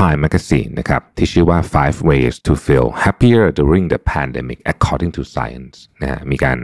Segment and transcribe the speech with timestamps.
[0.00, 6.58] Time Magazine นะครับที่ชื่อว่า five ways to feel happier during the pandemic according to science นะฮะมีการ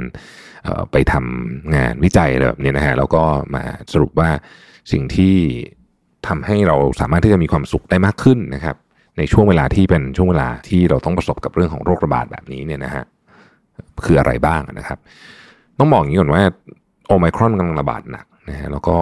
[0.92, 3.22] ไปทำงานวิจัยแบบนี้นะฮะแล้วก็
[3.54, 4.30] มาสรุปว่า
[4.92, 5.34] สิ่งที่
[6.28, 8.76] ทำให้เราสามารถที่จะมีความสุขได้มากขึ้นนะครับ
[9.18, 13.04] ในช่วงเวลาที่เป็นช่วงเวลาที่เราต้องประสบกับเรื่องของโรคระบาดแบบนี้เนี่ยนะฮะ
[14.04, 14.98] คืออะไรบ้างนะครับ
[15.78, 16.42] ต้องบอกอย่างนี้ก่อนว่า
[17.06, 18.96] โอไมครอนกำลังระบาดหนักนะฮะแล้วก็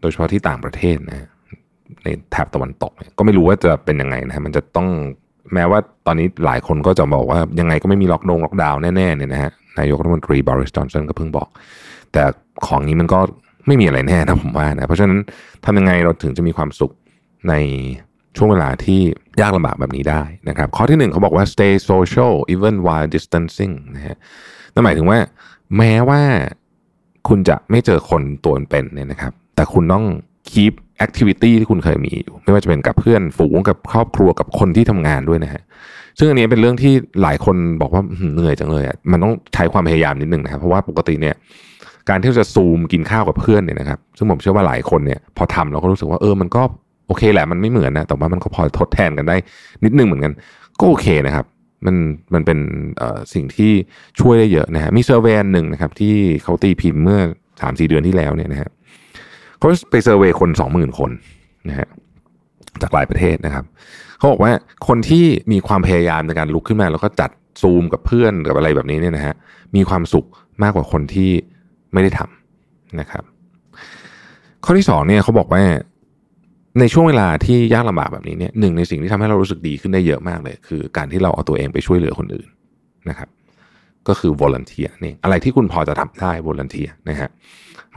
[0.00, 1.28] โดยเฉพาะที่ต่างประเทศนะ
[2.04, 4.88] ในแถบตะวันตกเนี่ยก็ไม่รู้ว่าจะเป็นยังไงนะฮะมันจะต้อง
[5.54, 11.48] แม้ว่าตอนนี้หลายคนก็จะบอกว่ายังไงก็ไม่มีล็อกดงล็อกดาวน์แน่ๆเนี่ยนะฮะนายกรัฐมนตรีบริสจอนสันก็เพิ่งบอก
[12.12, 12.22] แต่
[12.66, 13.20] ของนี้มันก็
[13.66, 15.18] ไม่มีอะไรแน่นะผมว่านะเพราะฉะนั้น
[15.64, 16.92] ทำยังไงเราถึงจะมีความสุข
[17.48, 17.54] ใน
[18.36, 19.00] ช่วงเวลาที่
[19.40, 24.16] ยากลำบากแบบนี้ได้นะครับ ข้อที่หนึ่งเขาบอกว่า stay social even while distancing นะฮะ
[24.74, 25.18] นั่นหมายถึงว่า
[25.76, 26.22] แม้ว่า
[27.28, 30.04] คุณจะไม่เจอคนตัวเป็นเนี่ยนะครับ แต่คุณต้อง
[30.52, 30.72] keep
[31.04, 35.62] activity ที่คุณเคยมีอยู่ ไม่ว่าจะเป็นกับเพื่อนฝูงกับครอบครัวกับคนที่ทำงานด้วยนะฮะ
[36.18, 36.92] ซึ่งอันนี้เป็นเรื่องที่
[37.22, 38.02] หลายคนบอกว่า
[38.34, 41.34] เหนื่อยจังเลยอะมันต้องใช้ความพยายามนิดนึงนะครับเพราะว่าปกติเนี่ย
[42.08, 46.62] การที่จะซูมกินข้าวกับเพื่อนเนี่ยนะครับซึ่งผมเชื่อว่าหลายคนเนี่ยพอทำเราก็รู้สึกว่าเออมันก็
[47.06, 49.36] โอเคแหละมันไม่เหมือนนะแต่ว่ามันก็พอทดแทนกันได้
[49.84, 50.32] นิดนึงเหมือนกัน
[50.80, 51.44] ก็โอเคนะครับ
[51.86, 51.96] มัน
[52.34, 52.58] มันเป็น
[53.34, 53.72] สิ่งที่
[54.20, 57.20] ช่วยได้เยอะนะฮะมีเซอร์เวยหนึ่งนะครับที่เขาตีพิมพ์เมื่อ
[57.60, 58.70] สามสี่เดือนที่แล้วเนี่ยนะฮะ
[59.60, 61.10] เขาไปเซอร์เวยคนสองหมื่นคน
[61.68, 61.88] นะฮะ
[62.82, 63.64] จากหลายประเทศนะครับ
[64.18, 64.52] เขาบอกว่า
[64.88, 67.30] คนที่มีความพยายามในการลุกขึ้นมา แล้วก็จัด
[67.62, 69.34] ซูมกับเพื่อนกับอะไรแบบนี้เนี่ยนะฮะ
[69.76, 70.26] มีความสุข
[70.62, 71.30] มากกว่าคนที่
[71.92, 73.24] ไม่ได้ทำนะครับ
[74.64, 75.62] ข้อที่สองเนี่ยเขาบอกว่า
[76.80, 82.48] ในช่วงเวลาที่ยากลำบากแบบนี้เนี่ยหนึ่งในสิ่งที่ทำให้เรารู้สึกดีขึ้นได้เยอะมากเลย คือการที่เราเอาตัวเองไปช่วยเหลือคนอื่น
[83.08, 83.28] นะครับ
[84.08, 87.30] ก็คือ volunteer นี่อะไรที่คุณพอจะทำได้ volunteer นะฮะ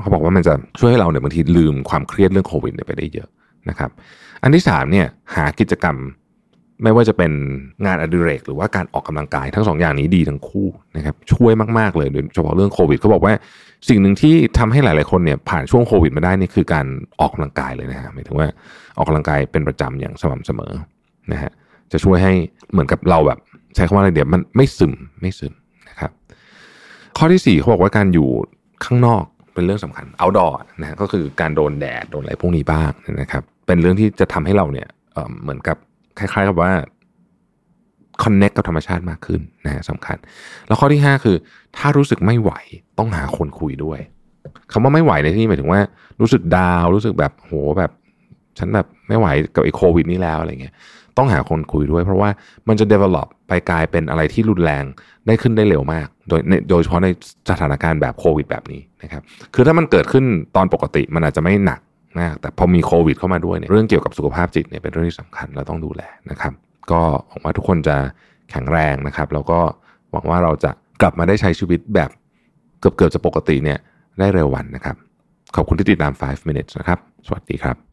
[0.01, 3.29] เขาบอกว่ามันจะช่วยให้เราเนี่ยบางทีลืมความเครียดเรื่องโควิดไปได้เยอะ
[3.69, 3.89] นะครับ
[4.43, 5.97] อันที่สามเนี่ยหากิจกรรม
[6.83, 7.31] ไม่ว่าจะเป็น
[7.85, 13.33] งานอดิเรก หรือว่าการออกกำลังกายทั้งสองอย่างนี้ดีทั้งคู่นะครับช่วยมาก ๆ เลยโดยเฉพาะเรื่องโควิดเขาบอกว่า
[13.89, 16.85] สิ่งหนึ่งที่ทำให้หลาย ๆ คนเนี่ยผ่านช่วงโควิดมาได้นี่คือการ
[17.19, 18.47] ออกกำลังกายเลยนะฮะหมายถึงว่า
[18.97, 20.73] ออกกำลังกายเป็นประจำอย่างสม่ำเสมอ
[21.31, 21.51] นะฮะ
[21.91, 22.33] จะช่วยให้
[22.71, 23.39] เหมือนกับเราแบบ
[23.75, 25.53] ใช้คำว่าอะไรเดี๋ยวมันไม่ซึมไม่ซึม
[25.93, 26.11] นะครับ
[27.17, 28.29] ข้อที่สี่เขาบอกว่าการอยู่
[28.85, 29.23] ข้างนอก
[29.53, 35.77] เป็นเรื่องสำคัญ outdoor นะก็คือการโดนแดดโดนอะไรพวกนี้บ้างนะครับ เป็นเรื่องที่จะทำให้เราเนี่ยเเหมือนกับ
[36.19, 36.71] คล้ายๆกับว่า
[38.23, 40.17] connect กับธรรมชาติมากขึ้นนะสำคัญ
[40.67, 41.35] แล้วข้อที่ห้าคือ
[41.77, 42.51] ถ้ารู้สึกไม่ไหว
[42.99, 43.99] ต้องหาคนคุยด้วย
[44.71, 45.81] คำว่าไม่ไหวในที่นี้หมายถึงว่า
[46.21, 47.91] รู้สึกดาวรู้สึกแบบโหแบบ
[48.59, 50.73] ฉันแบบไม่ไหวกับไอ้โควิดนี้แล้วอะไรเงี้ย
[51.17, 52.29] ต้องหาคนคุยด้วย เพราะว่า
[52.67, 54.83] มันจะ develop ไปกลายเป็นอะไรที่รุนแรง
[55.27, 57.07] ได้ขึ้นได้เร็วมาก โดยในโดยเฉพาะใน
[57.49, 59.21] สถานการณ์แบบโควิดแบบนี้นะครับ
[59.53, 60.25] คือถ้ามันเกิดขึ้น
[60.55, 61.79] ตอนปกติมันอาจจะไม่หนัก
[62.19, 66.53] มากแต่พอมีโควิดเข้ามาด้วยเนี่ยเรื่องเกี่ยวกับสุขภาพจิตเนี่ยเป็นเรื่องที่สำคัญเราต้องดูแลนะครับ
[66.91, 67.95] ก็หวังว่าทุกคนจะ
[68.51, 69.59] แข็งแรงนะครับ แล้วก็
[70.11, 70.71] หวังว่าเราจะ
[71.01, 72.09] กลับมาได้ใช้ชีวิตแบบ
[72.79, 73.79] เกือบเกือบจะปกติเนี่ย
[74.19, 74.95] ได้เร็ววันนะครับ
[75.55, 77.92] ขอบคุณที่ติดตาม 5 minutes นะครับ สวัสดีครับ